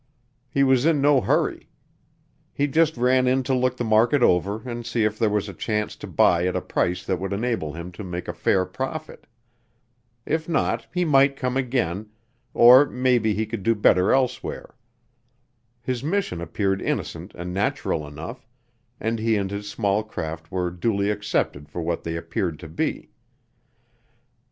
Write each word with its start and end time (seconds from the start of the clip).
He 0.49 0.63
was 0.63 0.83
in 0.87 0.99
no 0.99 1.21
hurry. 1.21 1.69
He 2.51 2.65
just 2.65 2.97
ran 2.97 3.27
in 3.27 3.43
to 3.43 3.53
look 3.53 3.77
the 3.77 3.83
market 3.83 4.23
over 4.23 4.67
and 4.67 4.83
see 4.83 5.03
if 5.03 5.19
there 5.19 5.29
was 5.29 5.47
a 5.47 5.53
chance 5.53 5.95
to 5.97 6.07
buy 6.07 6.47
at 6.47 6.55
a 6.55 6.59
price 6.61 7.05
that 7.05 7.19
would 7.19 7.31
enable 7.31 7.73
him 7.73 7.91
to 7.91 8.03
make 8.03 8.27
a 8.27 8.33
fair 8.33 8.65
profit. 8.65 9.27
If 10.25 10.49
not, 10.49 10.87
he 10.91 11.05
might 11.05 11.35
come 11.35 11.55
again, 11.55 12.09
or 12.55 12.87
may 12.87 13.19
be 13.19 13.35
he 13.35 13.45
could 13.45 13.61
do 13.61 13.75
better 13.75 14.11
elsewhere. 14.11 14.73
His 15.83 16.03
mission 16.03 16.41
appeared 16.41 16.81
innocent 16.81 17.35
and 17.35 17.53
natural 17.53 18.07
enough 18.07 18.47
and 18.99 19.19
he 19.19 19.35
and 19.37 19.51
his 19.51 19.69
small 19.69 20.01
craft 20.01 20.51
were 20.51 20.71
duly 20.71 21.11
accepted 21.11 21.69
for 21.69 21.83
what 21.83 22.03
they 22.03 22.15
appeared 22.15 22.57
to 22.61 22.67
be. 22.67 23.11